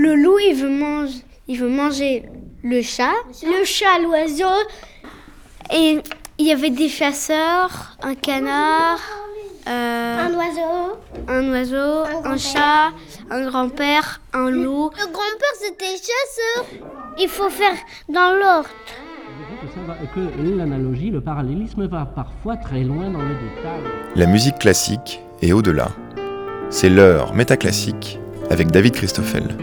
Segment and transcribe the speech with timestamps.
[0.00, 2.22] Le loup, il veut, manger, il veut manger
[2.62, 3.14] le chat.
[3.42, 4.44] Le chat, l'oiseau.
[5.74, 5.98] Et
[6.38, 9.00] il y avait des chasseurs, un canard.
[9.66, 10.98] Euh, un oiseau.
[11.26, 12.92] Un oiseau, un, chat,
[13.28, 14.90] un grand-père, un loup.
[14.96, 16.64] Le grand-père, c'était chasseur.
[17.18, 17.74] Il faut faire
[18.08, 18.68] dans l'ordre.
[20.14, 23.82] Que l'analogie, le parallélisme va parfois très loin dans le détail.
[24.14, 25.88] La musique classique est au-delà.
[26.70, 29.56] C'est l'heure métaclassique avec David Christoffel.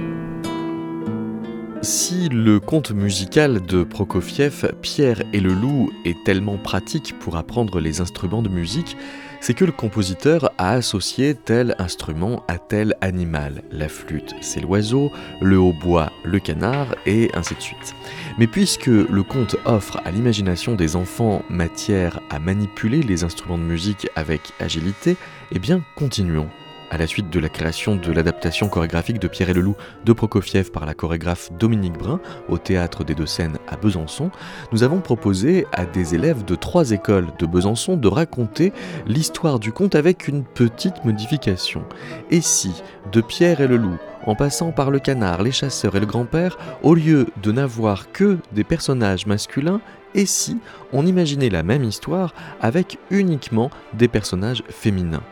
[1.86, 7.80] Si le conte musical de Prokofiev, Pierre et le loup, est tellement pratique pour apprendre
[7.80, 8.98] les instruments de musique,
[9.40, 13.62] c'est que le compositeur a associé tel instrument à tel animal.
[13.70, 17.94] La flûte, c'est l'oiseau, le hautbois, le canard, et ainsi de suite.
[18.40, 23.64] Mais puisque le conte offre à l'imagination des enfants matière à manipuler les instruments de
[23.64, 25.18] musique avec agilité,
[25.52, 26.50] eh bien continuons
[26.90, 30.14] à la suite de la création de l'adaptation chorégraphique de Pierre et le Loup de
[30.14, 34.32] Prokofiev par la chorégraphe Dominique Brun au théâtre des Deux Seines à Besançon,
[34.72, 38.74] nous avons proposé à des élèves de trois écoles de Besançon de raconter
[39.08, 41.84] l'histoire du conte avec une petite modification.
[42.32, 46.00] Et si, de Pierre et le Loup, en passant par le canard, les chasseurs et
[46.00, 49.82] le grand-père, au lieu de n'avoir que des personnages masculins,
[50.16, 50.58] et si
[50.94, 55.24] on imaginait la même histoire avec uniquement des personnages féminins?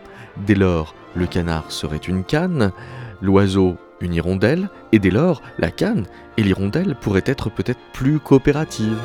[0.45, 2.71] Dès lors, le canard serait une canne,
[3.21, 6.05] l'oiseau une hirondelle, et dès lors, la canne
[6.37, 8.97] et l'hirondelle pourraient être peut-être plus coopératives.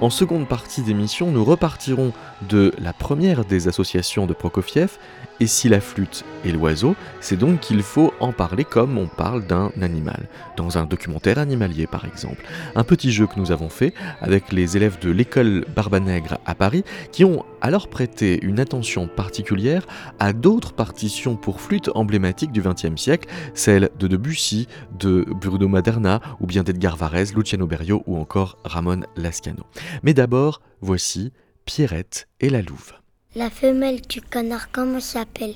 [0.00, 2.14] En seconde partie d'émission, nous repartirons
[2.48, 4.96] de la première des associations de Prokofiev,
[5.40, 9.46] et si la flûte est l'oiseau, c'est donc qu'il faut en parler comme on parle
[9.46, 12.44] d'un animal, dans un documentaire animalier par exemple.
[12.74, 16.84] Un petit jeu que nous avons fait avec les élèves de l'école Barbanègre à Paris,
[17.10, 19.86] qui ont alors prêté une attention particulière
[20.18, 24.68] à d'autres partitions pour flûte emblématiques du XXe siècle, celles de Debussy,
[24.98, 29.64] de Bruno Maderna, ou bien d'Edgar Varese, Luciano Berio ou encore Ramon Lascano.
[30.02, 31.32] Mais d'abord, voici
[31.64, 32.99] Pierrette et la Louve.
[33.36, 35.54] La femelle du canard, comment s'appelle?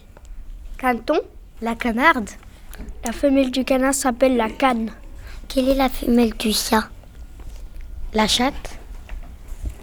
[0.79, 1.19] Canton,
[1.61, 2.31] la canarde.
[3.05, 4.93] La femelle du canard s'appelle la canne.
[5.49, 6.89] Quelle est la femelle du chat?
[8.13, 8.79] La chatte.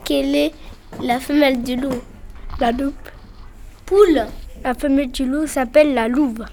[0.05, 0.53] Quelle est
[1.01, 2.01] la femelle du loup?
[2.61, 3.09] La loupe.
[3.85, 4.25] Poule.
[4.63, 6.45] La femelle du loup s'appelle la louve.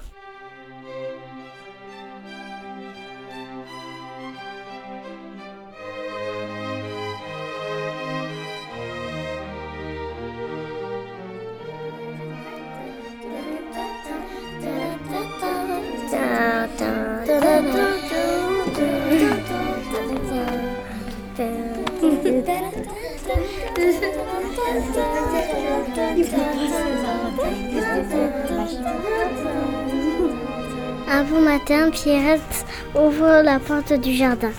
[31.90, 34.50] Pierrette ouvre la porte du jardin.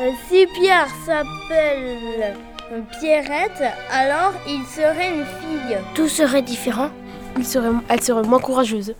[0.00, 2.36] Euh, si Pierre s'appelle
[3.00, 5.78] Pierrette, alors il serait une fille.
[5.94, 6.90] Tout serait différent.
[7.88, 8.94] elle serait moins courageuse.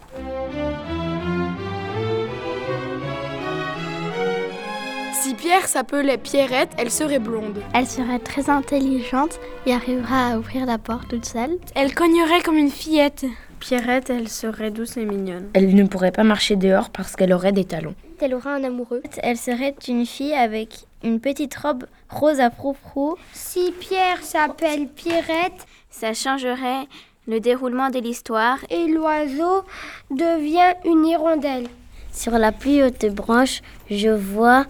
[5.21, 7.63] Si Pierre s'appelait Pierrette, elle serait blonde.
[7.75, 11.59] Elle serait très intelligente et arrivera à ouvrir la porte toute seule.
[11.75, 13.27] Elle cognerait comme une fillette.
[13.61, 15.49] Pierrette, elle serait douce et mignonne.
[15.53, 17.95] Elle ne pourrait pas marcher dehors parce qu'elle aurait des talons.
[18.21, 19.03] Elle aurait un amoureux.
[19.23, 23.17] Elle serait une fille avec une petite robe rose à froufrou.
[23.33, 26.87] Si Pierre s'appelle Pierrette, ça changerait
[27.27, 28.59] le déroulement de l'histoire.
[28.71, 29.63] Et l'oiseau
[30.11, 31.69] devient une hirondelle.
[32.13, 34.67] Sur la plus haute branche, je vois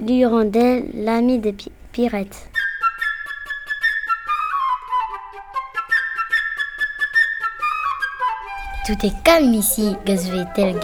[0.00, 1.54] l'hirondelle, l'ami des
[1.92, 2.48] Pierrettes.
[8.84, 10.80] Tout est calme ici, gazouille-t-elle.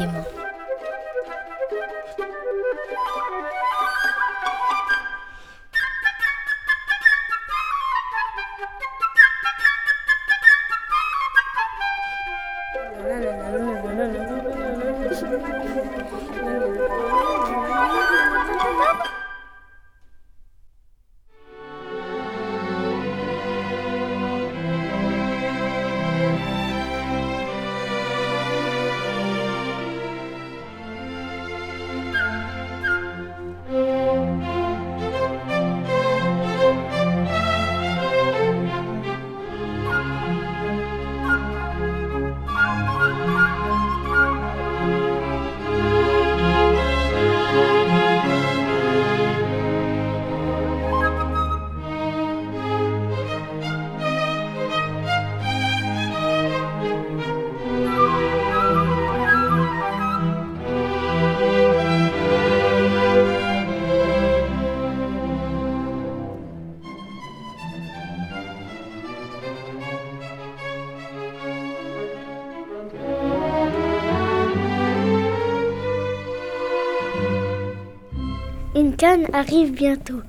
[78.98, 80.22] Une canne arrive bientôt.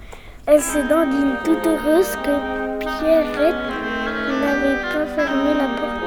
[0.45, 3.56] Elle se dandine toute heureuse que Pierrette
[4.42, 5.99] n'avait pas fermé la porte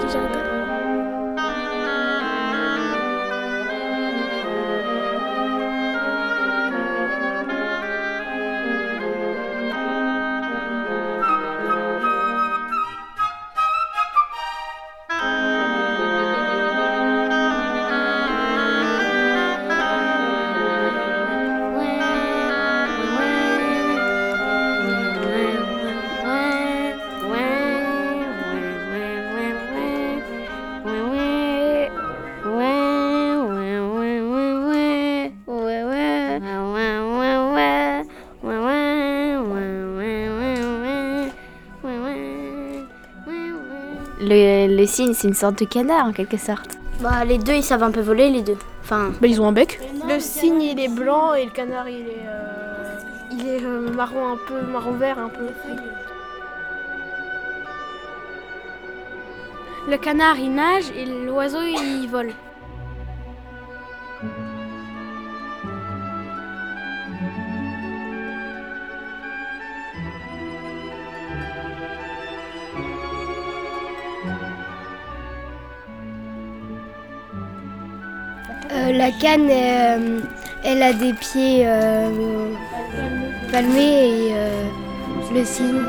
[44.35, 46.79] Le, cygne, c'est une sorte de canard en quelque sorte.
[47.01, 48.57] Bah, les deux, ils savent un peu voler, les deux.
[48.83, 49.79] Enfin, bah, ils ont un bec.
[50.09, 52.99] Le cygne, il est blanc et le canard, il est, euh,
[53.31, 55.47] il est euh, marron un peu, marron vert un peu.
[59.89, 62.33] Le canard, il nage et l'oiseau, il vole.
[79.03, 80.21] La canne, euh,
[80.63, 82.55] elle a des pieds euh,
[83.51, 84.63] palmés et euh,
[85.35, 85.83] le cygne.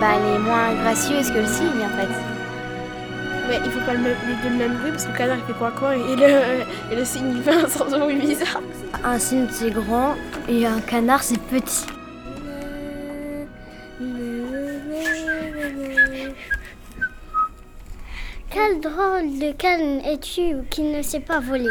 [0.00, 2.08] Bah, elle est moins gracieuse que le cygne en fait.
[3.48, 5.36] Mais il faut pas le même, les deux le même bruit parce que le canard
[5.38, 8.16] il fait quoi quoi et le, et le cygne il fait un sens de bruit
[8.16, 8.60] bizarre.
[9.04, 10.14] Un cygne c'est grand
[10.48, 11.86] et un canard c'est petit.
[18.50, 21.68] Quel drôle de canne es-tu qui ne sait pas voler?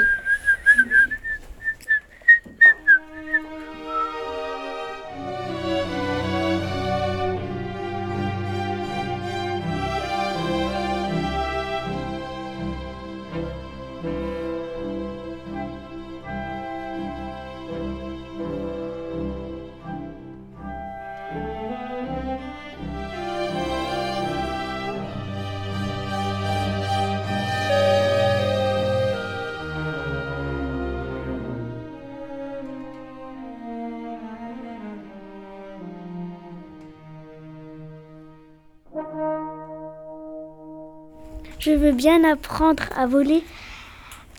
[41.66, 43.44] Je veux bien apprendre à voler.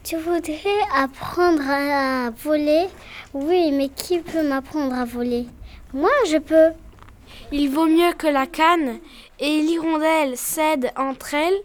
[0.05, 2.85] Tu voudrais apprendre à voler?
[3.35, 5.47] Oui, mais qui peut m'apprendre à voler?
[5.93, 6.71] Moi, je peux.
[7.51, 8.99] Il vaut mieux que la canne
[9.41, 11.61] et l'hirondelle cèdent entre elles.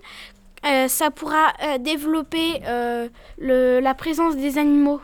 [0.66, 5.00] Euh, ça pourra euh, développer euh, le, la présence des animaux.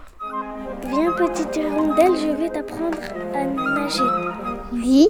[0.87, 2.97] Viens, petite hirondelle, je vais t'apprendre
[3.35, 4.01] à nager.
[4.73, 5.07] Oui.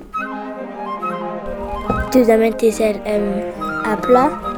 [2.11, 3.01] Tu amènes tes ailes
[3.85, 4.56] à plat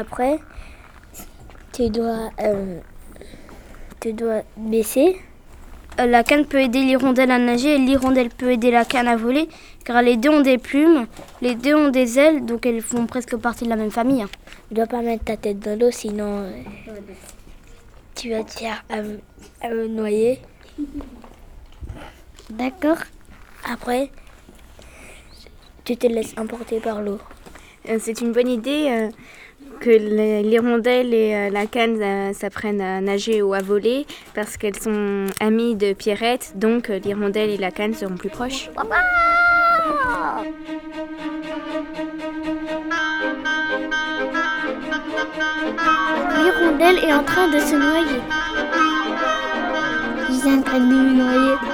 [0.00, 0.38] Après,
[1.74, 2.78] tu dois, euh,
[4.00, 5.20] tu dois baisser.
[6.00, 9.16] Euh, la canne peut aider l'hirondelle à nager et l'hirondelle peut aider la canne à
[9.16, 9.50] voler,
[9.84, 11.06] car les deux ont des plumes,
[11.42, 14.24] les deux ont des ailes, donc elles font presque partie de la même famille.
[14.68, 16.62] Tu dois pas mettre ta tête dans l'eau, sinon euh,
[18.14, 18.82] tu vas te faire
[19.90, 20.40] noyer.
[22.48, 22.98] D'accord.
[23.70, 24.10] Après,
[25.84, 27.18] tu te laisses emporter par l'eau.
[27.98, 29.10] C'est une bonne idée
[29.80, 34.78] que l'hirondelle et euh, la canne euh, s'apprennent à nager ou à voler parce qu'elles
[34.78, 38.70] sont amies de Pierrette, donc euh, l'hirondelle et la canne seront plus proches.
[46.36, 48.20] L'hirondelle est en train de se noyer.
[50.28, 51.69] Je suis en train de me noyer.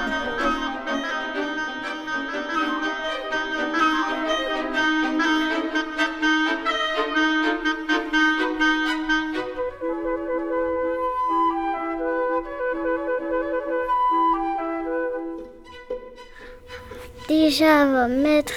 [17.47, 18.51] Déjà, mettre,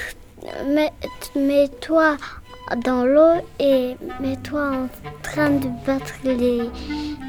[1.36, 2.16] mets-toi
[2.84, 4.88] dans l'eau et mets-toi en
[5.22, 6.62] train de battre les,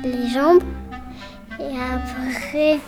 [0.03, 0.63] les jambes.
[1.59, 2.79] Et après,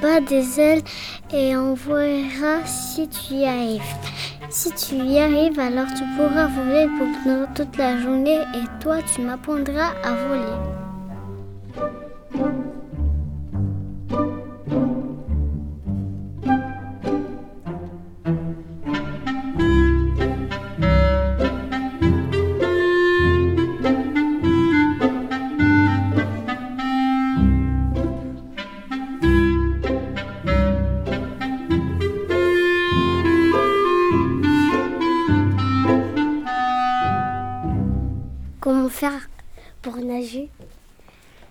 [0.00, 0.82] bas des ailes
[1.30, 3.82] et on verra si tu y arrives.
[4.48, 7.08] Si tu y arrives, alors tu pourras voler pour
[7.54, 10.56] toute la journée et toi, tu m'apprendras à voler.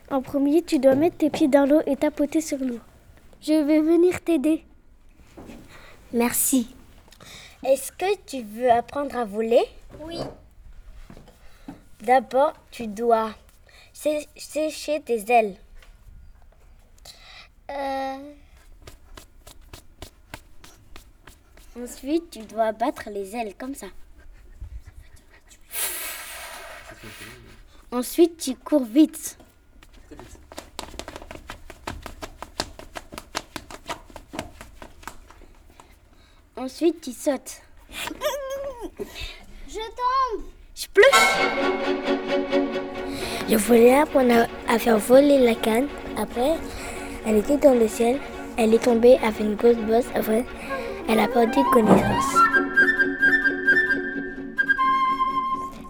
[0.10, 2.80] En premier, tu dois mettre tes pieds dans l'eau et tapoter sur l'eau.
[3.42, 4.64] Je vais venir t'aider.
[6.12, 6.75] Merci.
[7.64, 9.64] Est-ce que tu veux apprendre à voler?
[10.02, 10.18] Oui.
[12.02, 13.36] D'abord, tu dois
[13.94, 15.56] sécher tes ailes.
[17.70, 18.34] Euh...
[21.80, 23.88] Ensuite, tu dois battre les ailes comme ça.
[27.92, 29.38] Ensuite, tu cours vite.
[36.58, 37.62] Ensuite, tu sautes.
[39.68, 40.44] Je tombe.
[40.74, 41.12] Je pleure.
[43.48, 45.88] Je voulais apprendre à faire voler la canne.
[46.18, 46.56] Après,
[47.26, 48.20] elle était dans le ciel.
[48.58, 50.06] Elle est tombée avec une grosse bosse.
[50.16, 50.46] Après,
[51.08, 52.55] elle a perdu connaissance.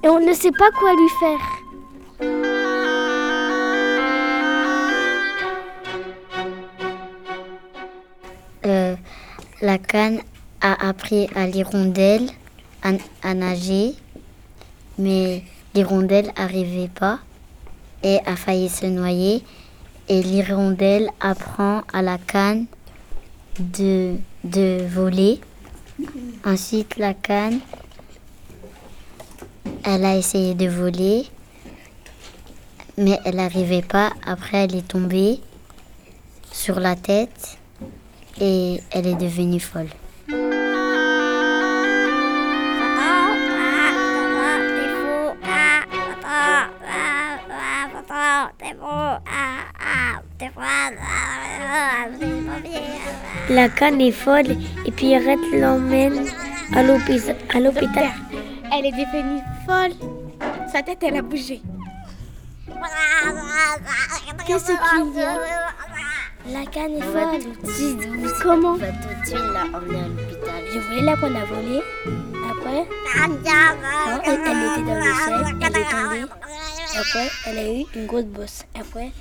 [0.05, 1.65] Et on ne sait pas quoi lui faire.
[9.63, 10.19] La canne
[10.62, 12.29] a appris à l'hirondelle
[12.83, 13.95] à, nager,
[15.00, 15.41] mais
[15.74, 17.17] l'hirondelle n'arrivait pas
[18.03, 19.43] et a failli se noyer.
[20.07, 22.67] Et l'hirondelle apprend à la canne
[23.59, 25.41] de, de voler.
[26.45, 27.59] Ensuite, la canne,
[29.84, 31.25] elle a essayé de voler,
[32.98, 34.12] mais elle n'arrivait pas.
[34.25, 35.39] Après, elle est tombée
[36.51, 37.57] sur la tête
[38.41, 39.89] et elle est devenue folle.
[53.50, 56.25] La canne est folle et Pierrette l'emmène
[56.74, 58.12] à l'hôpital.
[58.74, 59.41] Elle est devenue
[60.72, 61.62] Sa tête, elle a bougé.
[64.45, 65.36] Qu'est-ce qu'il y a
[66.48, 67.41] la canne est folle.
[68.43, 68.86] Comment de.
[69.25, 71.81] Je voulais la prendre à voler.
[72.51, 72.88] Après,
[73.24, 73.31] elle,
[74.34, 76.25] était dans le ciel, elle est tombée.
[77.00, 78.63] Après, elle a eu une grosse bosse.
[78.79, 79.12] Après,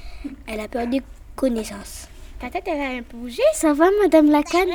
[0.46, 1.00] elle a perdu
[1.34, 2.08] connaissance.
[2.40, 3.42] Ta tête, elle a un peu bougé.
[3.54, 4.68] Ça va, Madame la canne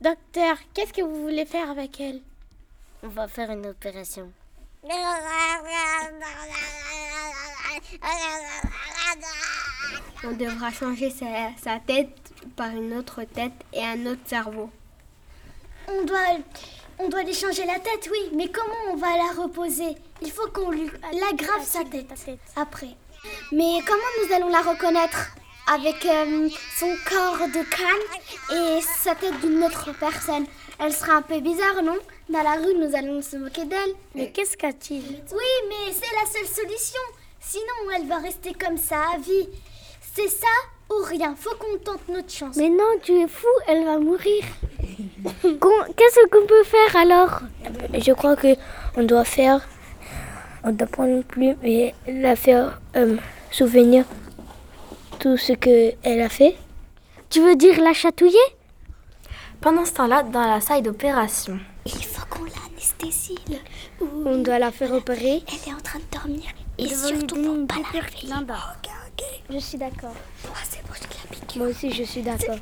[0.00, 2.20] Docteur, qu'est-ce que vous voulez faire avec elle?
[3.02, 4.30] On va faire une opération.
[10.24, 12.08] On devra changer sa, tête
[12.56, 14.70] par une autre tête et un autre cerveau.
[15.88, 16.38] On doit,
[16.98, 19.96] on doit lui changer la tête, oui, mais comment on va la reposer?
[20.22, 22.12] Il faut qu'on lui l'aggrave sa tête
[22.56, 22.96] après.
[23.52, 25.34] Mais comment nous allons la reconnaître?
[25.72, 30.44] Avec euh, son corps de canne et sa tête d'une autre personne.
[30.78, 31.96] Elle sera un peu bizarre, non?
[32.28, 33.94] Dans la rue, nous allons se moquer d'elle.
[34.14, 35.02] Mais qu'est-ce qu'a-t-il?
[35.02, 37.00] Oui, mais c'est la seule solution.
[37.40, 39.48] Sinon, elle va rester comme ça à vie.
[40.14, 40.46] C'est ça
[40.90, 41.34] ou rien.
[41.36, 42.56] Faut qu'on tente notre chance.
[42.56, 44.44] Mais non, tu es fou, elle va mourir.
[45.42, 47.40] Qu'est-ce qu'on peut faire alors?
[47.94, 48.54] Je crois que
[48.96, 49.66] on doit faire,
[50.62, 53.16] on doit prendre une plume et la faire euh,
[53.50, 54.04] souvenir
[55.18, 56.56] tout ce qu'elle a fait.
[57.30, 58.38] Tu veux dire la chatouiller?
[59.60, 61.58] Pendant ce temps-là, dans la salle d'opération.
[61.86, 63.38] Il faut qu'on l'anesthésie.
[64.00, 65.42] On doit la faire opérer.
[65.48, 66.42] Elle est en train de dormir.
[66.78, 68.34] Et surtout, faut pas la réveiller.
[69.50, 70.14] Je suis d'accord.
[71.56, 72.56] Moi aussi, je suis d'accord.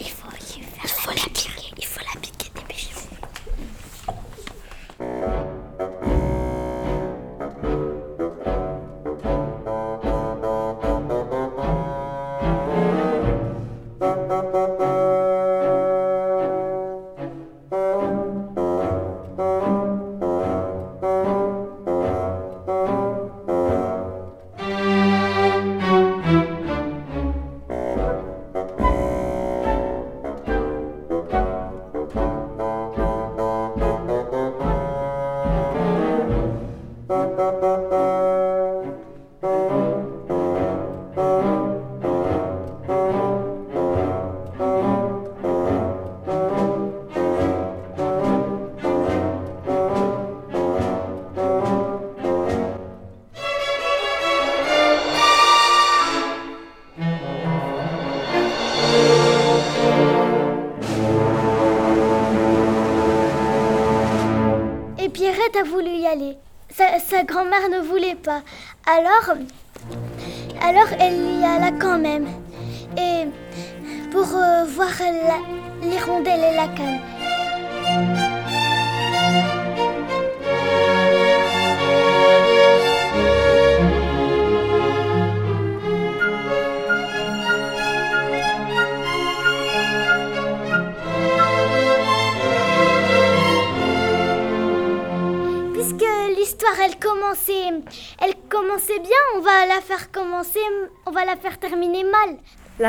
[0.00, 1.32] Il faut, il faut la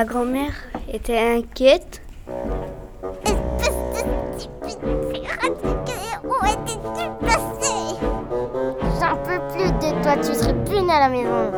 [0.01, 0.55] La grand-mère
[0.91, 2.01] était inquiète.
[8.99, 11.51] J'en peux plus de toi, tu serais plus à la maison.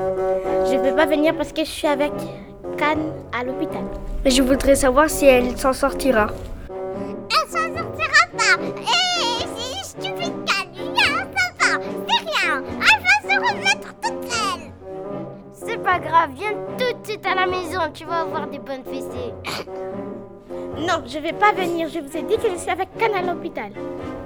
[0.65, 2.11] Je ne peux pas venir parce que je suis avec
[2.77, 3.83] Cannes à l'hôpital.
[4.25, 6.27] Mais je voudrais savoir si elle s'en sortira.
[17.45, 19.33] La maison, tu vas avoir des bonnes fessées.
[20.75, 23.21] Non, je vais pas venir, je vous ai dit que je suis avec Cannes à
[23.21, 23.71] l'hôpital.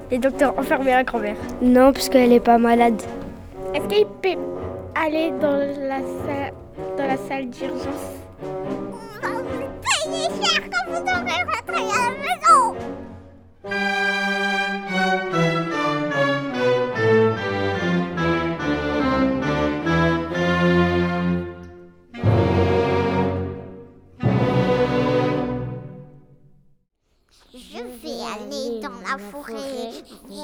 [0.10, 1.36] Les docteurs enfermés à grand-mère.
[1.62, 3.02] Non, parce qu'elle est pas malade.
[3.74, 4.40] Est-ce qu'il peut
[4.96, 6.54] aller dans la salle,
[6.98, 8.16] dans la salle d'urgence?
[8.42, 12.17] On va vous payer cher quand vous devrez rentrer à la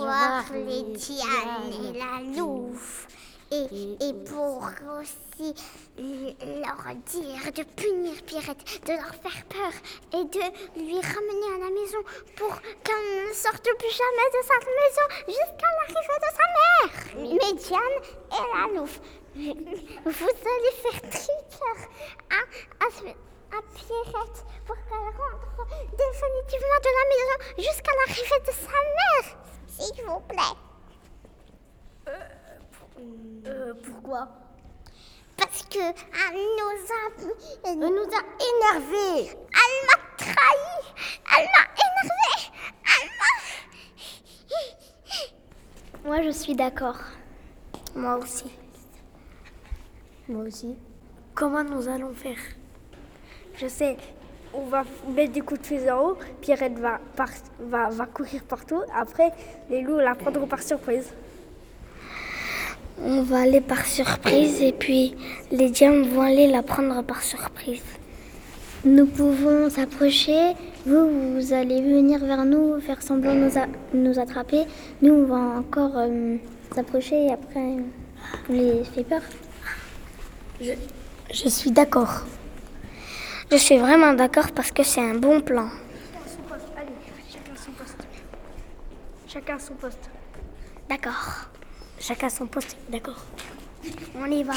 [0.04, 3.08] voir les dianes et la louve.
[3.52, 3.68] Et,
[4.02, 4.68] et, pour
[5.00, 5.54] aussi
[5.98, 9.74] leur dire de punir Pierrette, de leur faire peur
[10.14, 12.00] et de lui ramener à la maison
[12.36, 16.94] pour qu'elle ne sorte plus jamais de sa maison jusqu'à l'arrivée de sa mère,
[17.44, 18.00] Médiane
[18.32, 18.98] et la louve.
[19.36, 21.74] Vous allez faire triquer
[22.32, 22.88] à, à,
[23.58, 27.38] à Pierrette pour qu'elle rentre définitivement de la maison
[27.70, 29.38] jusqu'à l'arrivée de sa mère,
[29.78, 30.58] s'il vous plaît.
[32.08, 32.30] Euh,
[33.48, 34.28] euh pourquoi?
[35.38, 37.02] Parce que elle nous a,
[37.66, 39.22] elle nous a énervés.
[39.32, 40.74] Elle m'a trahi.
[41.38, 42.26] Elle m'a énervé.
[42.86, 43.30] Elle m'a.
[46.06, 47.00] Moi, je suis d'accord.
[47.96, 48.52] Moi aussi.
[50.28, 50.76] Moi aussi.
[51.34, 52.38] Comment nous allons faire?
[53.56, 53.98] Je sais,
[54.54, 54.84] on va
[55.16, 57.00] mettre des coups de fusil en haut, Pierrette va,
[57.60, 58.82] va, va courir partout.
[58.96, 59.32] Après,
[59.70, 61.14] les loups la prendront par surprise.
[63.02, 65.16] On va aller par surprise et puis
[65.52, 67.84] les diams vont aller la prendre par surprise.
[68.86, 70.54] Nous pouvons s'approcher,
[70.86, 73.50] vous, vous allez venir vers nous, faire semblant de
[73.94, 74.66] nous, attraper.
[75.02, 76.36] Nous, on va encore euh,
[76.76, 77.78] s'approcher et après,
[78.50, 79.22] on les fait peur.
[80.62, 80.74] Je,
[81.34, 82.26] je suis d'accord.
[83.54, 85.70] Je suis vraiment d'accord parce que c'est un bon plan.
[85.70, 86.66] Chacun son poste.
[86.76, 86.90] Allez,
[87.32, 88.08] chacun son poste.
[89.28, 90.10] Chacun son poste.
[90.90, 91.50] D'accord.
[92.00, 92.76] Chacun son poste.
[92.90, 93.24] D'accord.
[94.16, 94.56] On y va.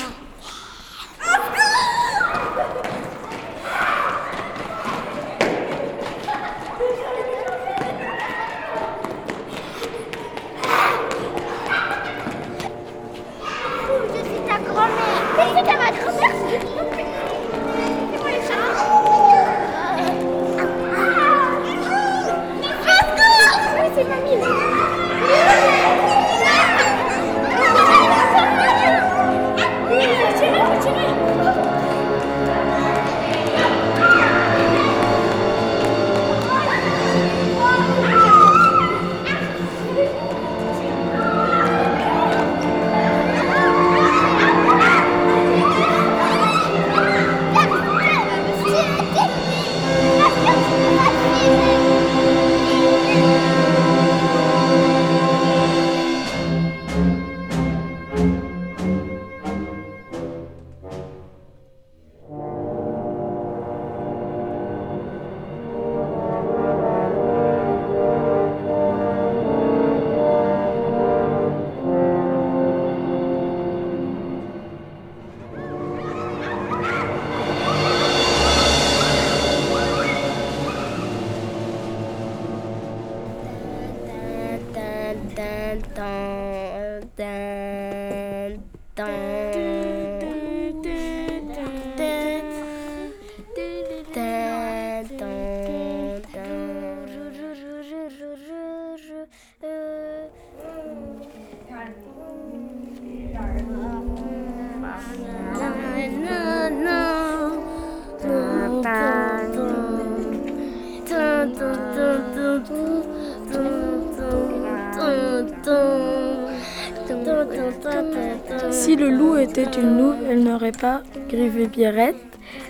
[120.66, 122.16] N'aurait pas griffé Pierrette,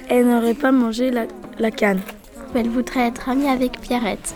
[0.08, 1.22] elle n'aurait pas mangé la,
[1.58, 2.00] la canne.
[2.54, 4.34] Elle voudrait être amie avec Pierrette.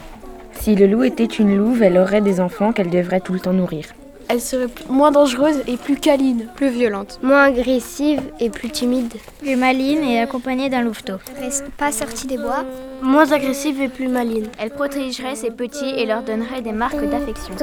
[0.52, 3.52] Si le loup était une louve, elle aurait des enfants qu'elle devrait tout le temps
[3.52, 3.84] nourrir.
[4.28, 7.18] Elle serait moins dangereuse et plus câline, plus violente.
[7.22, 9.12] Moins agressive et plus timide.
[9.40, 11.14] Plus maline et accompagnée d'un louveteau.
[11.76, 12.64] Pas sortie des bois.
[13.02, 14.46] Moins agressive et plus maline.
[14.58, 17.54] Elle protégerait ses petits et leur donnerait des marques d'affection.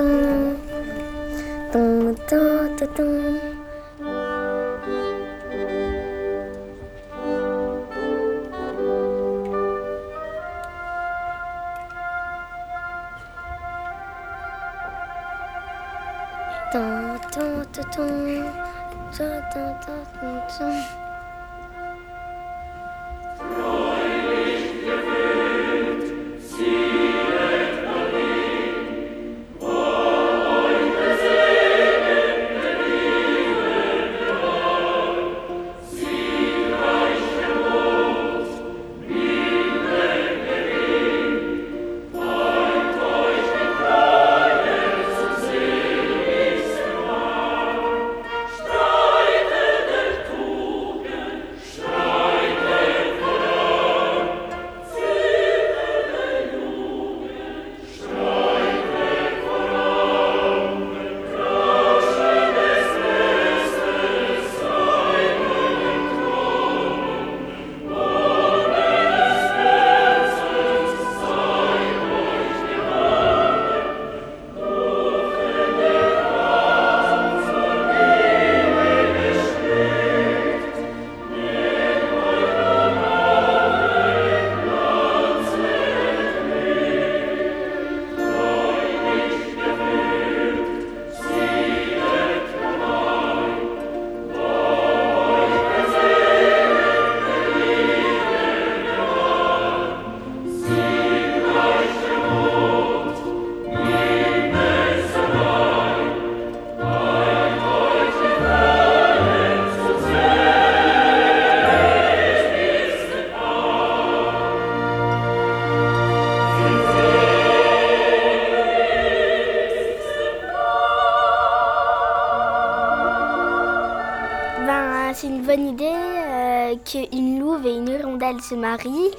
[128.47, 129.11] Se marient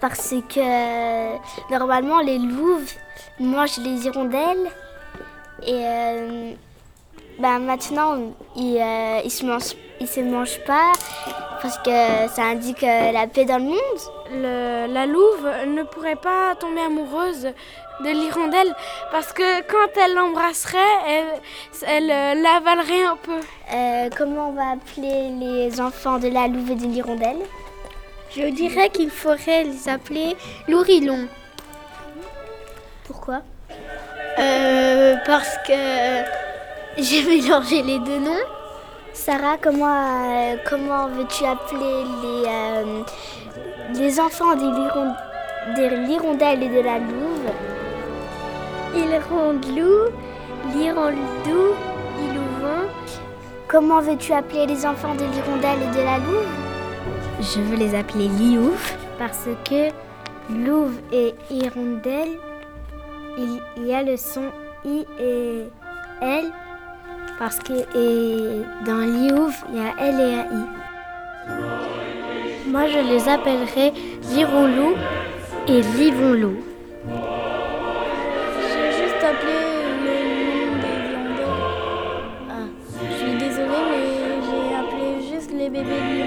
[0.00, 1.36] parce que
[1.70, 2.92] normalement les louves
[3.38, 4.70] mangent les hirondelles
[5.66, 6.52] et euh,
[7.38, 8.18] ben maintenant
[8.56, 10.92] ils, euh, ils se mangent ils se mangent pas
[11.60, 14.00] parce que ça indique euh, la paix dans le monde.
[14.32, 17.48] Le, la louve ne pourrait pas tomber amoureuse
[18.02, 18.74] de l'hirondelle
[19.12, 21.26] parce que quand elle l'embrasserait, elle,
[21.86, 23.40] elle l'avalerait un peu.
[24.16, 27.42] comment on va appeler les enfants de la louve et de l'hirondelle?
[28.36, 30.36] Je dirais qu'il faudrait les appeler
[30.68, 31.26] l'ourilon.
[33.04, 33.42] Pourquoi?
[34.38, 35.72] Euh, Parce que
[36.98, 38.46] j'ai mélangé les deux noms.
[39.12, 42.04] Sarah, comment, comment veux-tu appeler
[43.92, 47.50] les, enfants des, l'hirondelle et de la louve?
[48.94, 50.10] L'hirondelou,
[50.74, 51.74] l'hirondou,
[52.18, 52.88] ilouvon.
[53.68, 56.69] Comment veux-tu appeler les enfants de l'hirondelle et de la louve?
[57.40, 59.88] Je veux les appeler liouf parce que
[60.52, 62.38] louve et hirondelle,
[63.38, 64.50] il y a le son
[64.84, 65.64] i et
[66.20, 66.52] l
[67.38, 70.64] parce que et dans liouf, il y a l et un i.
[72.68, 73.92] Moi, je les appellerai
[74.34, 74.94] lironlou
[75.66, 76.56] et livonlou.
[78.68, 79.56] J'ai juste appelé
[80.04, 80.14] le
[80.66, 81.70] nom des hirondelles.
[82.50, 82.66] Ah,
[83.08, 84.06] je suis désolée, mais
[84.46, 86.19] j'ai appelé juste les bébés.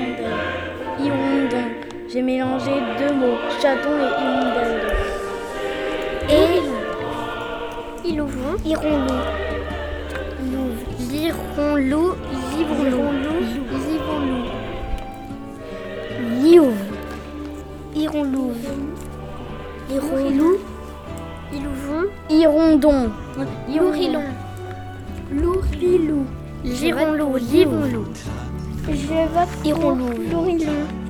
[2.13, 4.81] J'ai mélangé deux mots, chaton et hirondelle.
[6.29, 9.19] Et Ilouvon, hirondon.
[11.09, 12.13] Lironlou,
[12.55, 13.37] livronlou,
[13.89, 14.41] livonlou.
[16.43, 16.85] Liouve,
[17.95, 18.67] hironlouve.
[19.89, 20.57] Hironlou,
[21.51, 23.09] ilouvon, hirondon.
[23.75, 24.29] Lourilon,
[25.31, 26.25] lourilou.
[26.63, 28.05] Lironlou, livonlou.
[28.87, 31.02] Je vote pour Lourilon.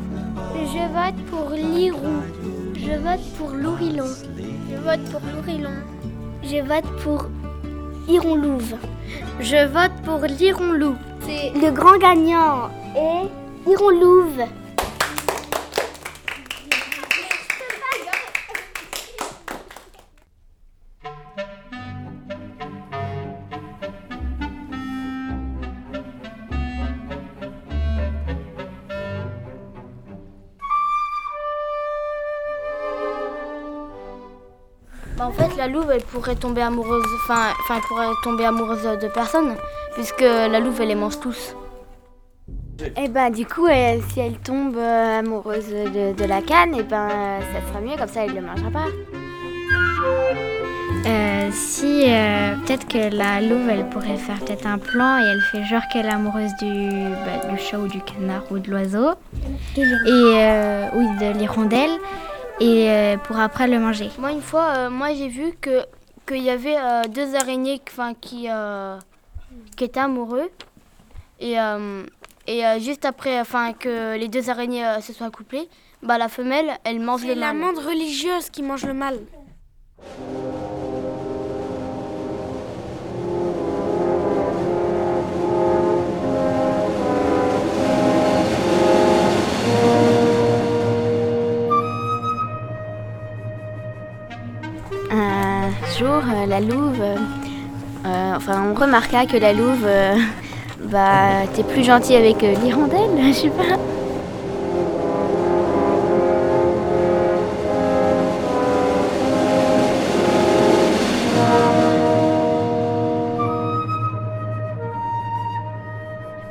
[0.56, 2.22] Je vote pour Lirou.
[2.76, 4.08] Je vote pour Lourilon.
[4.69, 5.69] Je vote pour Lourilon.
[6.43, 7.28] Je vote pour
[8.08, 8.76] Ironlouve.
[9.39, 10.96] Je vote pour l'Ironlou.
[11.28, 14.43] Le grand gagnant est Ironlouve.
[35.34, 39.56] Fait, la louve, elle pourrait tomber amoureuse, enfin, enfin, elle pourrait tomber amoureuse de personne,
[39.93, 41.56] puisque la louve, elle les mange tous.
[42.98, 46.84] Et ben du coup, elle- si elle tombe euh, amoureuse de, de la canne, et
[46.84, 47.08] ben
[47.54, 48.88] ça sera mieux, comme ça elle ne le mangera pas.
[51.06, 55.41] Euh, si euh, peut-être que la louve elle pourrait faire peut-être un plan et elle
[55.41, 56.89] fait genre qu'elle est amoureuse du,
[57.26, 59.10] bah, du chat ou du canard ou de l'oiseau
[59.76, 61.91] et euh, oui de l'hirondelle
[62.60, 64.10] et euh, pour après le manger.
[64.20, 65.86] Moi, une fois, euh, moi j'ai vu que
[66.28, 68.98] qu'il y avait euh, deux araignées enfin, qui, euh,
[69.76, 70.50] qui étaient amoureux.
[71.39, 72.04] Et, euh,
[72.48, 75.68] et euh, juste après enfin, que les deux araignées euh, se soient couplées,
[76.02, 77.74] bah, la femelle, elle mange C'est le la mâle.
[77.74, 79.20] menthe religieuse qui mange le mâle.
[95.97, 97.15] Jour, euh, la louve, euh,
[98.06, 100.15] euh, enfin on remarqua que la louve euh,
[100.91, 103.77] bah, était plus gentille avec euh, l'hirondelle, je sais pas.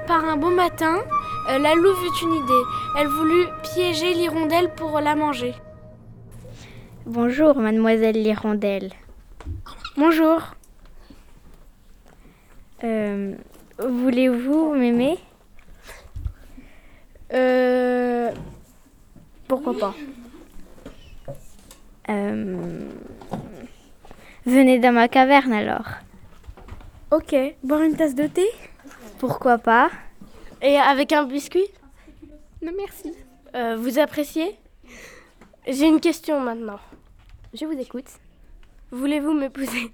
[0.07, 0.98] Par un beau matin,
[1.50, 2.64] euh, la louve eut une idée.
[3.00, 5.55] Elle voulut piéger l'hirondelle pour la manger.
[7.07, 8.90] Bonjour mademoiselle l'hirondelle.
[9.96, 10.40] Bonjour.
[12.85, 13.35] Euh,
[13.78, 15.18] Voulez-vous m'aimer?
[17.33, 18.31] Euh.
[19.48, 19.94] Pourquoi pas?
[22.09, 22.88] Euh,
[24.46, 25.87] Venez dans ma caverne alors.
[27.11, 28.46] Ok, boire une tasse de thé?
[29.18, 29.90] Pourquoi pas?
[30.61, 31.66] Et avec un biscuit?
[32.62, 33.12] Non merci.
[33.55, 34.57] Euh, Vous appréciez?
[35.66, 36.78] J'ai une question maintenant.
[37.55, 38.07] Je vous écoute.
[38.94, 39.90] Voulez-vous m'épouser?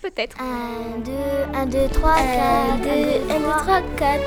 [0.00, 0.36] Peut-être.
[0.40, 1.10] 1, 2,
[1.54, 2.22] 1, 2, 3, 4.
[2.72, 2.90] 1, 2,
[3.28, 4.20] 1, 2, 3, 4.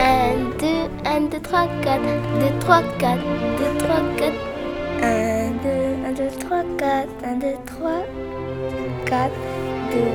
[0.00, 0.66] 1, 2,
[1.04, 2.00] 1, 2, 3, 4.
[2.40, 3.18] 2, 3, 4.
[3.58, 4.32] 2, 3, 4.
[5.00, 5.70] 1, 2,
[6.04, 7.06] 1, 2, 3, 4.
[7.22, 8.02] 1, 2, 3,
[9.06, 9.30] 4.
[9.92, 10.10] 2.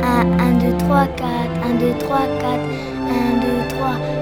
[0.00, 1.50] 1, 1, 2, 3, 4.
[1.64, 2.60] 1, 2, 3, 4.
[3.10, 4.21] 1, 2, 3.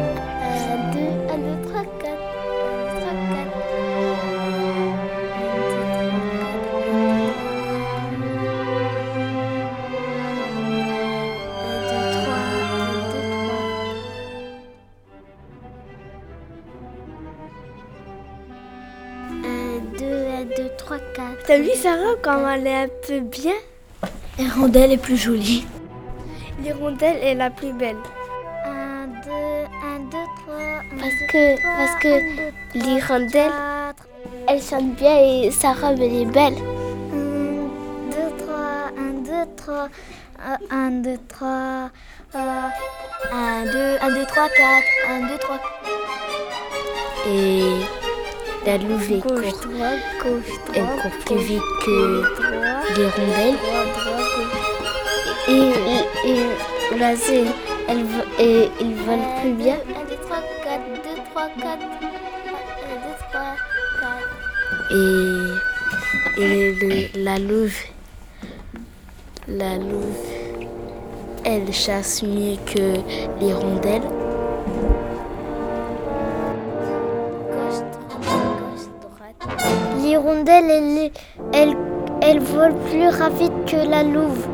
[21.51, 23.55] T'as vu Sarah quand elle est un peu bien?
[24.39, 25.67] L'hirondelle est plus jolie.
[26.63, 27.97] L'hirondelle est la plus belle.
[28.65, 30.55] Un, deux, un, deux, trois.
[30.55, 33.51] un, Parce que, parce que l'hirondelle,
[34.47, 36.55] elle chante bien et sa robe, elle est belle.
[37.15, 39.89] Un, deux, trois, un, deux, trois.
[40.47, 41.91] euh, Un, deux, trois.
[42.37, 42.69] euh,
[43.33, 44.87] Un, deux, un, deux, trois, quatre.
[45.09, 45.59] Un, deux, trois.
[47.27, 47.73] Et
[48.67, 49.73] la louve est Gauche, court.
[49.73, 54.59] droite, gauche, Elle court plus vite que droite, droite, gauche.
[55.49, 55.73] Et,
[56.31, 57.45] et l'oiseau,
[57.89, 58.05] elle,
[58.39, 59.75] et, il vole plus bien.
[59.75, 61.01] 1, 2, 3, 4, 2,
[61.33, 61.65] 3, 4.
[61.65, 61.79] 1, 2,
[63.33, 63.41] 3,
[64.01, 64.91] 4.
[66.39, 67.75] Et, et le- la louve,
[69.49, 70.27] la louve,
[71.45, 73.01] elle chasse mieux que
[73.41, 74.03] l'hirondelle.
[74.03, 74.20] Gauche,
[81.53, 84.47] elle, vole plus rapide que la louve.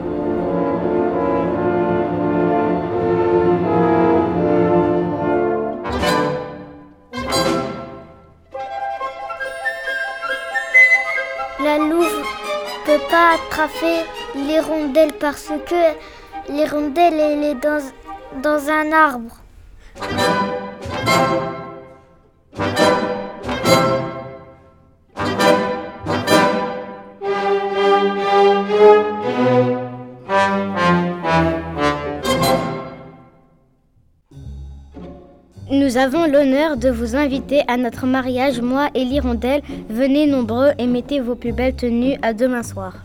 [11.63, 12.23] La louve
[12.85, 17.55] peut pas attraper l'hirondelle parce que l'hirondelle elle est
[18.43, 19.46] dans un arbre.
[35.97, 39.63] Nous avons l'honneur de vous inviter à notre mariage, moi et l'hirondelle.
[39.89, 42.97] Venez nombreux et mettez vos plus belles tenues à demain soir.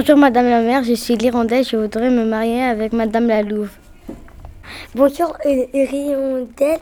[0.00, 3.68] Bonjour Madame la mère, je suis l'Hirondelle, je voudrais me marier avec Madame la Louve.
[4.94, 6.78] Bonjour euh, Hirondelle,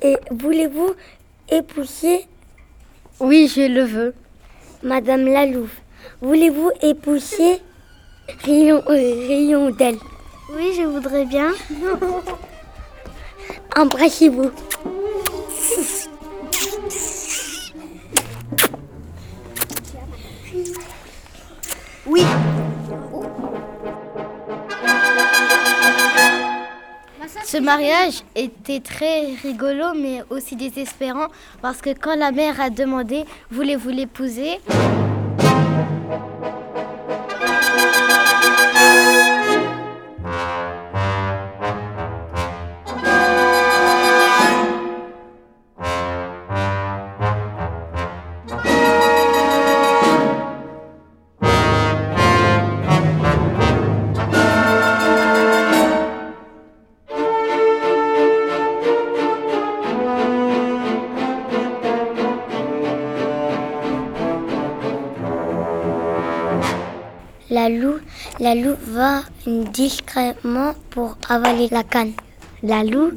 [0.00, 0.90] et voulez-vous
[1.50, 2.24] épouser?
[3.18, 4.14] Oui, je le veux.
[4.84, 5.72] Madame la Louve
[6.20, 7.60] Voulez-vous épouser
[8.44, 9.96] Rion- euh, Hirondelle?
[10.54, 11.48] Oui, je voudrais bien.
[13.76, 14.52] Embrassez-vous.
[27.44, 31.28] Ce mariage était très rigolo mais aussi désespérant
[31.62, 34.60] parce que quand la mère a demandé voulez-vous l'épouser?
[68.96, 72.12] Va discrètement pour avaler la canne.
[72.62, 73.12] La louve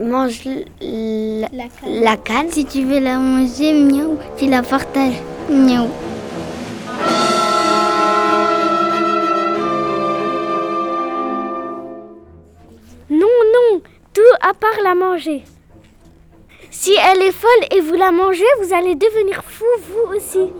[0.00, 0.44] mange
[0.80, 2.50] la canne.
[2.52, 5.20] Si tu veux la manger, miaou, tu la partages.
[5.50, 5.88] Miaou.
[13.10, 13.80] Non, non,
[14.14, 15.42] tout à part la manger.
[16.70, 20.52] Si elle est folle et vous la mangez, vous allez devenir fou vous aussi.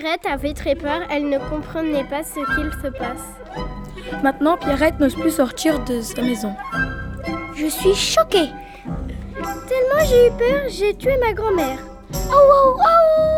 [0.00, 4.22] Pierrette avait très peur, elle ne comprenait pas ce qu'il se passe.
[4.22, 6.54] Maintenant, Pierrette n'ose plus sortir de sa maison.
[7.54, 8.48] Je suis choquée.
[9.68, 11.78] Tellement j'ai eu peur, j'ai tué ma grand-mère.
[12.14, 13.29] Oh, oh, oh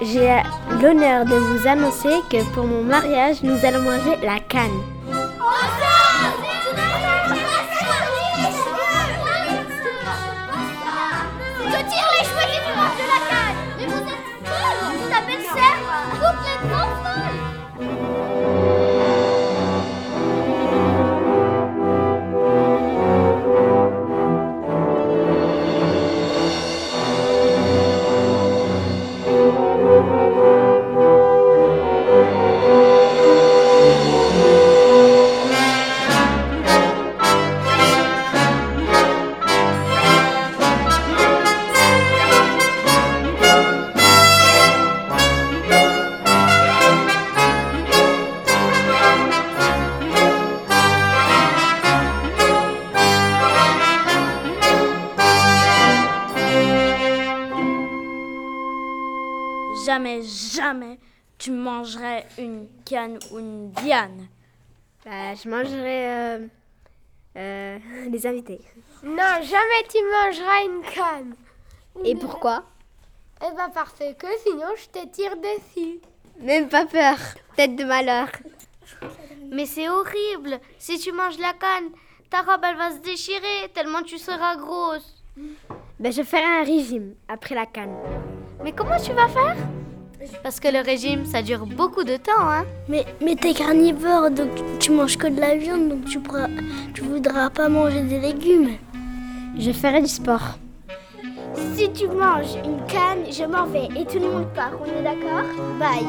[0.00, 0.42] j'ai
[0.80, 4.70] l'honneur de vous annoncer que pour mon mariage, nous allons manger la canne.
[63.30, 64.28] Ou une diane.
[65.04, 66.46] Bah, je mangerai euh,
[67.36, 67.78] euh,
[68.10, 68.60] les invités.
[69.02, 71.34] Non, jamais tu mangeras une canne.
[72.04, 72.64] Et pourquoi?
[73.40, 76.00] Eh ben parce que sinon je te tire dessus.
[76.38, 77.16] Même pas peur.
[77.56, 78.28] Tête de malheur.
[79.50, 80.60] Mais c'est horrible.
[80.78, 81.90] Si tu manges la canne,
[82.30, 85.24] ta robe elle va se déchirer tellement tu seras grosse.
[85.98, 87.96] Ben, je ferai un régime après la canne.
[88.62, 89.56] Mais comment tu vas faire?
[90.42, 94.50] Parce que le régime, ça dure beaucoup de temps, hein Mais, mais t'es carnivore, donc
[94.78, 96.48] tu manges que de la viande, donc tu pourras,
[96.94, 98.76] tu voudras pas manger des légumes.
[99.58, 100.58] Je ferai du sport.
[101.74, 104.72] Si tu manges une canne, je m'en vais et tout le monde part.
[104.80, 105.44] On est d'accord?
[105.78, 106.06] Bye.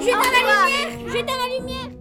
[0.00, 1.98] J'éteins la lumière J'éteins la lumière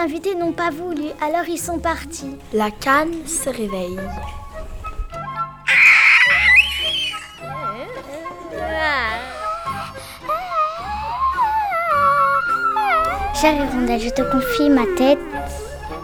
[0.00, 2.36] invités n'ont pas voulu, alors ils sont partis.
[2.52, 3.98] La canne se réveille.
[13.34, 15.18] Chère hirondelle, je te confie ma tête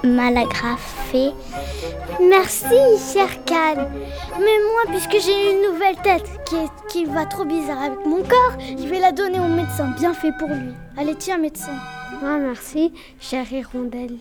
[0.05, 1.33] mal agrafée.
[2.21, 2.65] Merci,
[3.13, 3.89] chère canne.
[4.39, 8.23] Mais moi, puisque j'ai une nouvelle tête qui, est- qui va trop bizarre avec mon
[8.23, 9.89] corps, je vais la donner au médecin.
[9.99, 10.73] Bien fait pour lui.
[10.97, 11.73] Allez, tiens, médecin.
[12.23, 14.17] Ah, merci, chère hirondelle.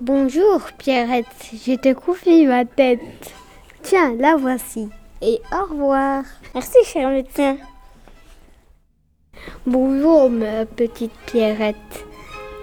[0.00, 1.26] Bonjour, Pierrette.
[1.52, 3.00] Je te confie ma tête.
[3.82, 4.88] Tiens, la voici.
[5.22, 6.24] Et au revoir.
[6.54, 7.56] Merci, cher médecin.
[9.64, 12.04] Bonjour, ma petite Pierrette.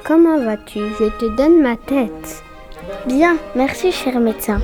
[0.04, 0.80] Comment vas-tu?
[1.00, 2.44] Je te donne ma tête.
[3.08, 4.60] Bien, merci, cher médecin.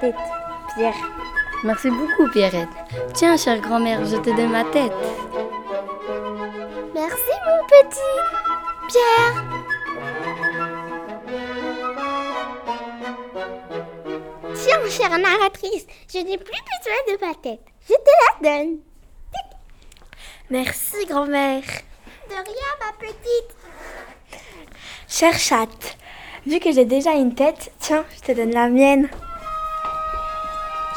[0.00, 0.14] Tête,
[0.74, 0.94] Pierre.
[1.64, 2.68] Merci beaucoup, Pierrette.
[3.14, 4.92] Tiens, chère grand-mère, je te donne ma tête.
[6.94, 8.36] Merci, mon petit
[8.88, 9.44] Pierre.
[14.54, 17.60] Tiens, chère narratrice, je n'ai plus besoin de ma tête.
[17.88, 18.78] Je te la donne.
[20.50, 21.62] Merci, grand-mère.
[22.28, 23.56] De rien, ma petite.
[25.08, 25.96] Chère chatte,
[26.46, 29.08] vu que j'ai déjà une tête, tiens, je te donne la mienne.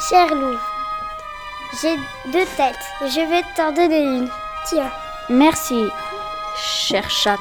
[0.08, 0.56] Cher loup,
[1.82, 1.94] j'ai
[2.32, 2.74] deux têtes.
[3.02, 4.28] Je vais t'en donner une.
[4.66, 4.90] Tiens.
[5.28, 5.84] Merci,
[6.56, 7.38] chère chatte.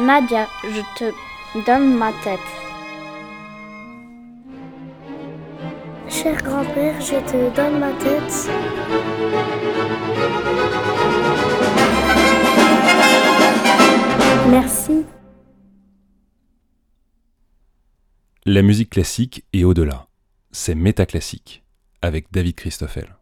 [0.00, 1.14] Nadia, je te
[1.64, 2.40] donne ma tête.
[6.08, 8.50] Cher grand-père, je te donne ma tête.
[14.50, 15.06] Merci.
[18.46, 20.08] La musique classique et au-delà.
[20.56, 21.64] C'est Métaclassique
[22.00, 23.16] avec David Christoffel.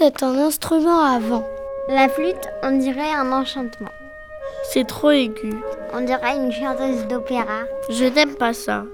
[0.00, 1.44] Flûte est un instrument à vent.
[1.88, 3.90] La flûte, on dirait un enchantement.
[4.72, 5.52] C'est trop aigu.
[5.92, 7.64] On dirait une chanteuse d'opéra.
[7.90, 8.84] Je n'aime pas ça.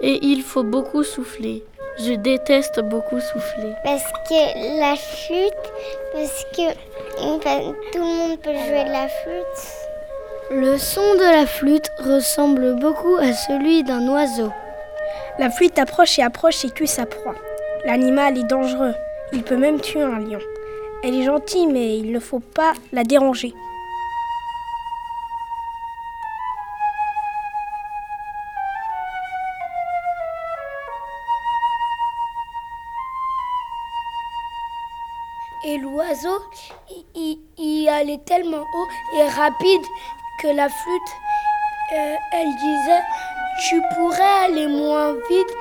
[0.00, 1.64] Et il faut beaucoup souffler.
[1.98, 3.72] Je déteste beaucoup souffler.
[3.82, 5.72] Parce que la flûte,
[6.12, 6.72] parce que
[7.92, 9.64] tout le monde peut jouer de la flûte.
[10.50, 14.52] Le son de la flûte ressemble beaucoup à celui d'un oiseau.
[15.38, 17.34] La flûte approche et approche et tue sa proie.
[17.84, 18.94] L'animal est dangereux.
[19.32, 20.38] Il peut même tuer un lion.
[21.04, 23.54] Elle est gentille, mais il ne faut pas la déranger.
[35.64, 36.40] Et l'oiseau,
[37.14, 39.82] il, allait tellement haut et rapide
[40.40, 41.12] que la flûte,
[41.92, 43.02] euh, elle disait,
[43.68, 45.54] tu pourrais aller moins vite,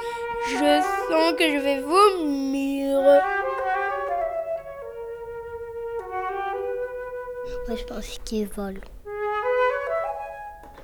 [0.49, 3.22] je sens que je vais vomir.
[7.70, 8.80] Je pense qu'il vole.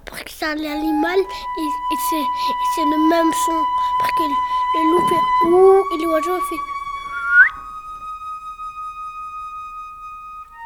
[0.05, 1.67] Parce que c'est un animal et,
[2.09, 3.63] c'est le même son.
[3.99, 6.59] Parce que le loup fait ouh et l'oiseau fait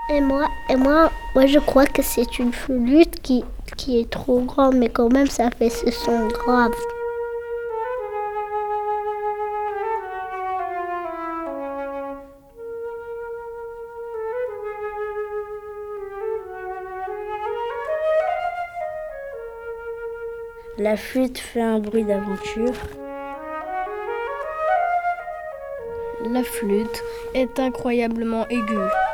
[0.09, 3.43] Et moi, et moi, moi je crois que c'est une flûte qui,
[3.75, 6.73] qui est trop grande, mais quand même ça fait ce son grave.
[20.89, 22.71] La flûte fait un bruit d'aventure.
[26.31, 29.06] La flûte est incroyablement aiguë.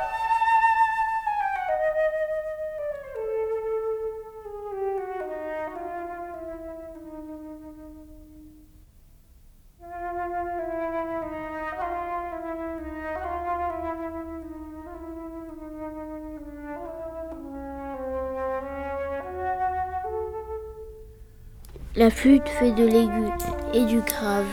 [22.03, 23.29] La flûte fait de l'aigu
[23.73, 24.45] et du grave.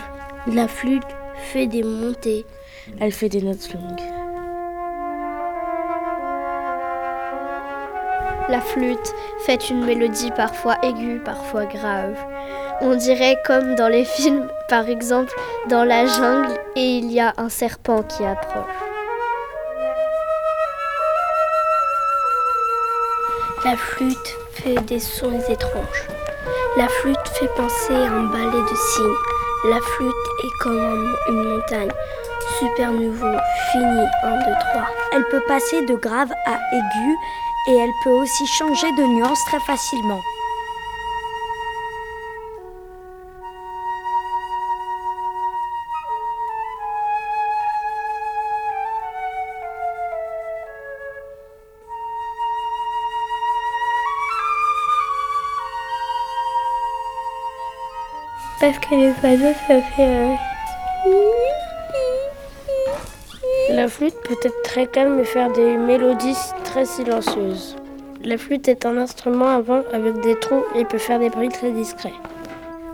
[0.46, 1.03] La flûte
[1.34, 2.46] fait des montées.
[3.01, 4.01] Elle fait des notes longues.
[8.48, 9.12] La flûte
[9.46, 12.16] fait une mélodie parfois aiguë, parfois grave.
[12.82, 15.34] On dirait comme dans les films, par exemple,
[15.68, 18.64] dans la jungle et il y a un serpent qui approche.
[23.64, 26.19] La flûte fait des sons étranges.
[26.76, 29.70] La flûte fait penser à un ballet de cygnes.
[29.70, 30.14] La flûte
[30.44, 31.90] est comme une montagne.
[32.60, 33.36] Super nouveau,
[33.72, 34.40] fini, 1, 2,
[34.72, 34.86] 3.
[35.12, 37.16] Elle peut passer de grave à aigu
[37.68, 40.20] et elle peut aussi changer de nuance très facilement.
[58.61, 60.06] Parce que les oiseaux, ça fait.
[60.06, 60.34] Euh,
[63.70, 67.76] La flûte peut être très calme et faire des mélodies très silencieuses.
[68.22, 71.48] La flûte est un instrument à vent avec des trous et peut faire des bruits
[71.48, 72.12] très discrets.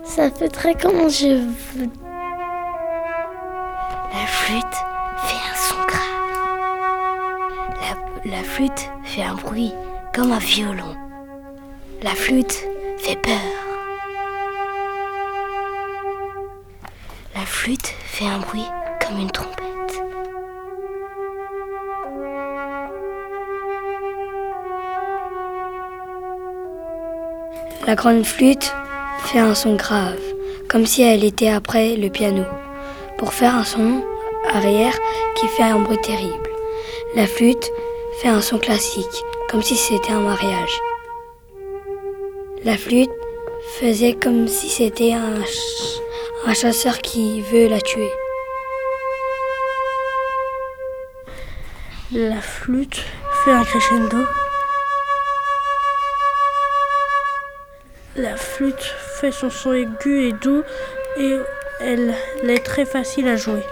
[0.03, 1.43] Ça fait très comme je
[1.75, 1.89] veux.
[4.13, 4.77] La flûte
[5.17, 6.21] fait un son grave.
[8.25, 9.73] La, la flûte fait un bruit
[10.15, 10.95] comme un violon.
[12.03, 12.65] La flûte
[12.99, 13.56] fait peur.
[17.67, 18.63] Flûte fait un bruit
[19.05, 20.01] comme une trompette.
[27.85, 28.73] La grande flûte
[29.25, 30.17] fait un son grave,
[30.69, 32.45] comme si elle était après le piano,
[33.17, 34.01] pour faire un son
[34.53, 34.97] arrière
[35.35, 36.49] qui fait un bruit terrible.
[37.15, 37.69] La flûte
[38.21, 40.79] fait un son classique, comme si c'était un mariage.
[42.63, 43.11] La flûte
[43.77, 45.43] faisait comme si c'était un,
[46.47, 48.09] un chasseur qui veut la tuer.
[52.13, 53.03] La flûte
[53.43, 54.25] fait un crescendo.
[58.15, 60.63] La flûte fait son son aigu et doux
[61.17, 61.35] et
[61.81, 62.15] elle
[62.47, 63.63] est très facile à jouer.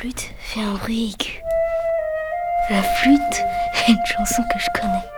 [0.00, 1.42] Flûte fait un bruit aigu.
[2.70, 3.20] La flûte
[3.86, 5.09] est une chanson que je connais.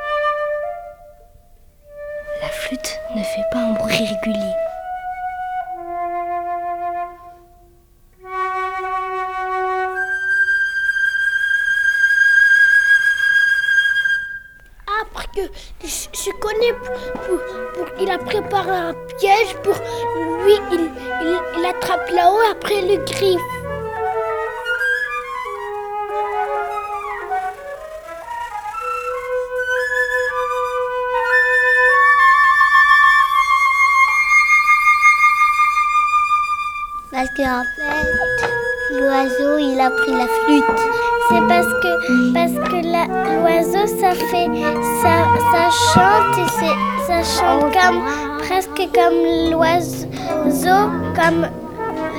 [48.92, 51.46] Comme l'oiseau, comme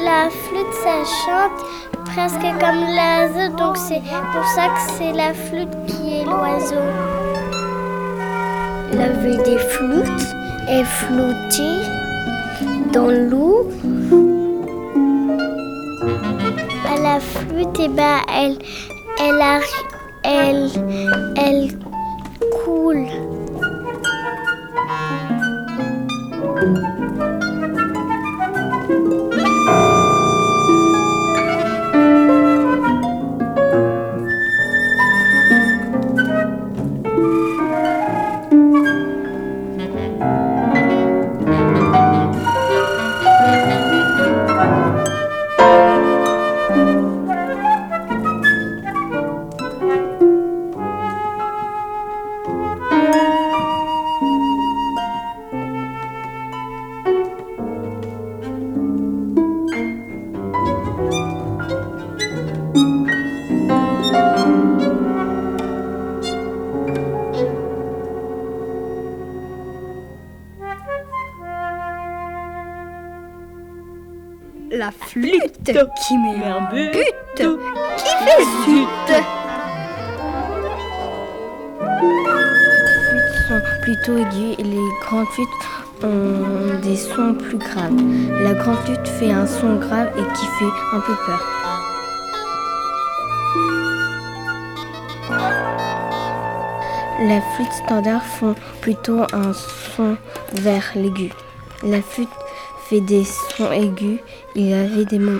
[0.03, 1.59] la flûte, ça chante
[2.05, 3.55] presque comme l'oiseau.
[3.57, 4.01] Donc c'est
[4.33, 6.75] pour ça que c'est la flûte qui est l'oiseau.
[8.93, 10.35] La ville des flûtes
[10.69, 11.81] est flottée
[12.91, 13.69] dans l'eau.
[16.87, 18.57] À la flûte, et ben, elle,
[19.19, 19.87] elle, arri-
[20.23, 20.69] elle,
[21.37, 21.69] elle
[76.07, 78.87] qui met un but, qui fait zut.
[83.09, 85.47] flûtes sont plutôt aiguës et les grandes flûtes
[86.03, 87.93] ont des sons plus graves.
[88.41, 91.41] La grande flûte fait un son grave et qui fait un peu peur.
[97.21, 100.17] La flûte standard font plutôt un son
[100.53, 101.31] vers l'aigu.
[101.83, 102.29] La flûte
[102.89, 104.19] fait des sons aigus.
[104.55, 105.39] Il y avait des, mo-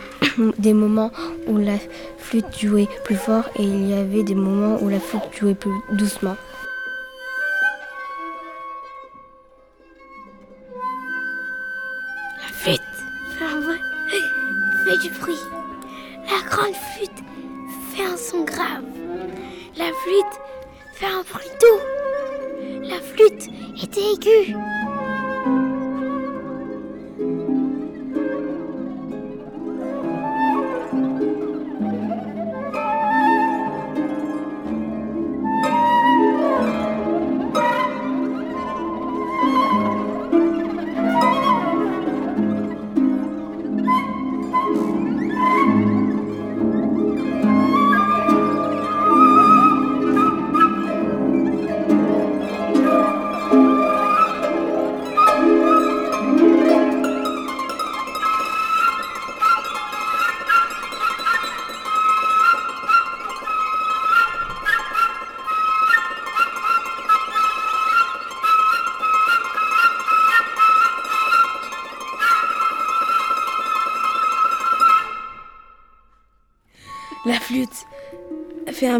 [0.58, 1.12] des moments
[1.48, 1.78] où la
[2.18, 5.72] flûte jouait plus fort et il y avait des moments où la flûte jouait plus
[5.92, 6.36] doucement.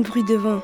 [0.04, 0.62] Bruit de vent.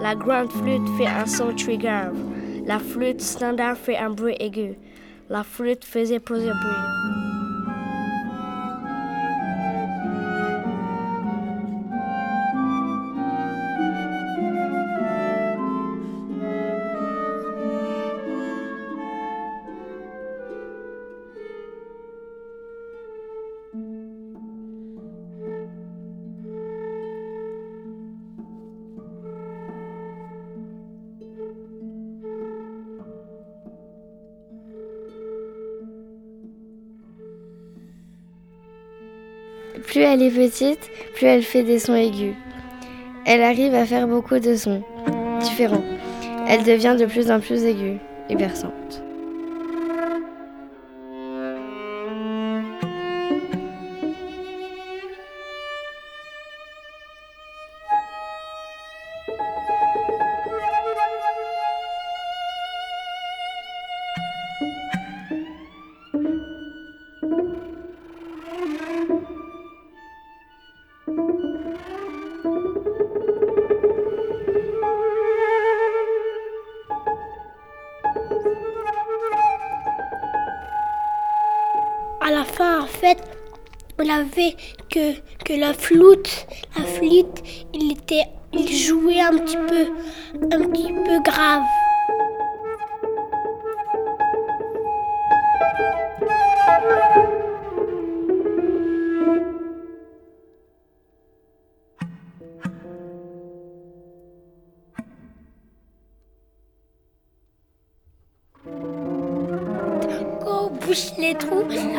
[0.00, 2.16] La grande flûte fait un son très grave.
[2.64, 4.78] La flûte standard fait un bruit aigu.
[5.28, 7.17] La flûte faisait plusieurs bruits.
[39.88, 42.34] Plus elle est petite, plus elle fait des sons aigus.
[43.24, 44.82] Elle arrive à faire beaucoup de sons
[45.40, 45.82] différents.
[46.46, 47.96] Elle devient de plus en plus aiguë
[48.28, 49.02] et berçante.
[82.20, 83.16] À la fin, en fait,
[83.98, 84.54] on avait
[84.90, 85.14] que,
[85.58, 86.46] la flûte,
[86.76, 87.42] la flûte,
[87.72, 89.86] il était, il jouait un petit peu,
[90.52, 91.62] un petit peu grave.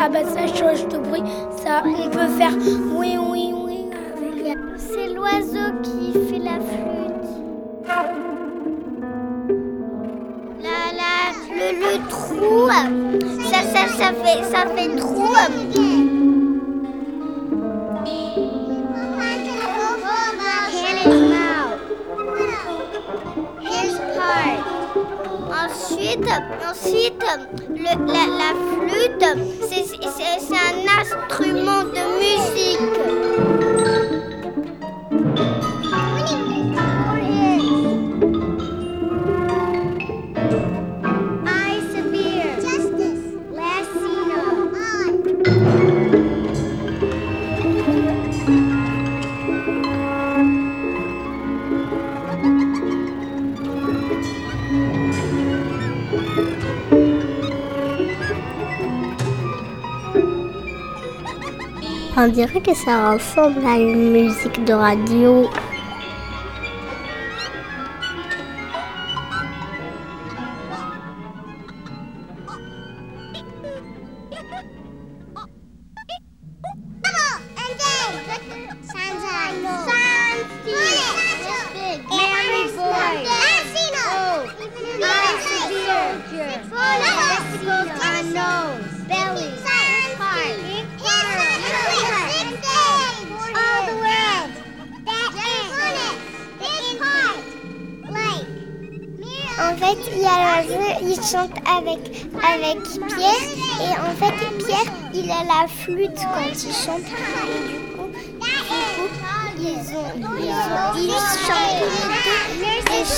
[0.02, 1.24] Ah bah ça change de bruit.
[1.64, 2.54] Ça, on peut faire
[2.95, 3.86] oui, oui, oui.
[4.78, 7.30] C'est l'oiseau qui fait la flûte.
[10.62, 11.16] La, la,
[11.56, 12.70] le, le trou,
[13.43, 15.28] ça, ça, ça fait, ça fait trou.
[25.50, 26.26] Ensuite,
[26.70, 27.24] ensuite
[27.70, 28.79] le- la, la flûte,
[29.70, 33.09] c'est un instrument de musique.
[62.40, 65.50] Dirait que ça ressemble à une musique de radio.
[101.22, 101.99] Chante avec,
[102.43, 103.43] avec Pierre.
[103.82, 107.01] Et en fait, Pierre, il a la flûte quand il chante.
[107.47, 109.09] Et du coup, du coup
[109.57, 111.11] ils, ont, ils, ont, ils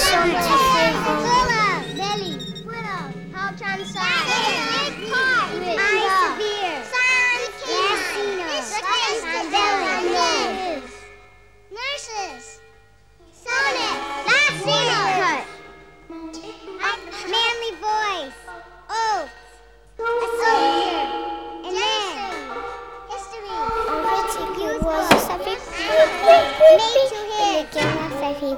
[0.08, 1.41] chantent.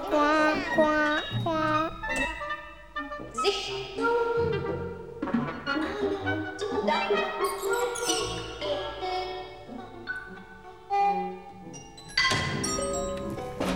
[0.09, 1.89] Coin, coin, coin.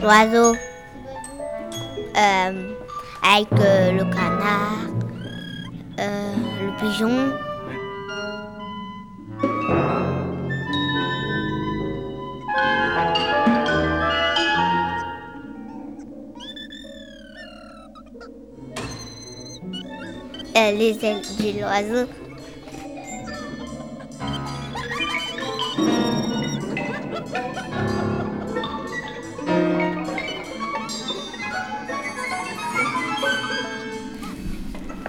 [0.01, 0.55] L'oiseau.
[2.17, 2.73] Euh,
[3.21, 4.87] avec euh, le canard,
[5.99, 7.33] euh, le pigeon.
[20.57, 22.07] Euh, les ailes de l'oiseau.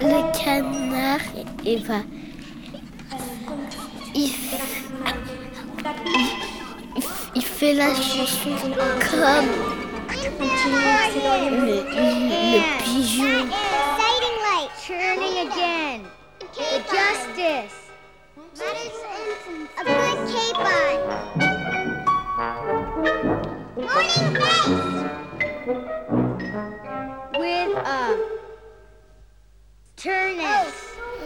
[0.01, 1.19] Le canard,
[1.65, 2.01] il va.
[4.13, 4.31] Il,
[7.33, 8.51] il fait la chanson
[9.09, 9.49] comme
[11.65, 13.47] le, le pigeon.
[17.49, 17.57] A
[19.83, 20.99] good capon.
[23.75, 24.37] Morning.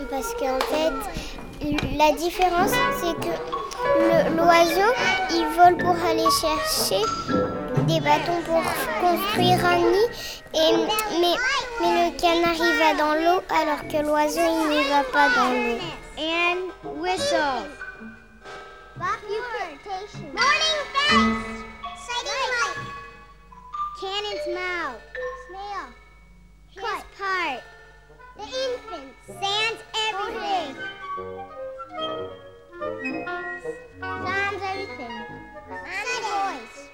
[0.10, 0.96] Parce qu'en fait,
[1.98, 3.34] la différence, c'est que
[4.38, 4.92] l'oiseau,
[5.32, 7.02] il vole pour aller chercher
[7.88, 8.62] des bâtons pour
[9.02, 10.43] construire un nid.
[10.56, 10.72] Et,
[11.20, 11.36] mais,
[11.82, 15.52] mais le canard, il va dans l'eau, alors que l'oiseau, il n'y va pas dans
[15.52, 15.80] l'eau.
[16.18, 17.68] And whistle.
[19.00, 19.42] Morning
[19.84, 20.16] face.
[20.34, 20.64] Light.
[24.00, 25.02] Cannon's mouth.
[25.48, 25.88] Snail.
[26.76, 27.64] His part.
[28.38, 29.10] The infant.
[29.28, 29.78] Sans
[30.08, 30.74] everything.
[34.02, 35.16] Sans everything.
[36.22, 36.93] Voice.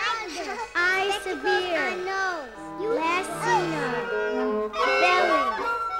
[0.00, 2.54] Eyes, Eye nose,
[2.94, 3.72] Last seen.
[5.00, 5.42] Belly.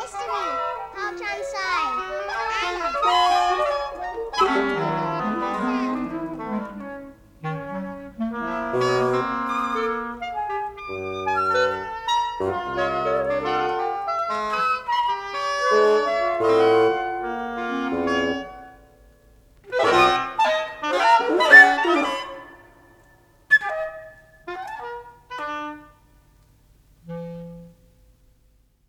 [0.00, 0.46] History.
[0.94, 2.47] Culture and science.